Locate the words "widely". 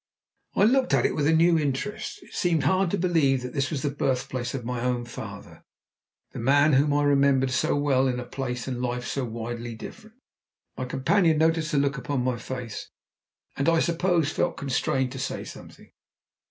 9.25-9.75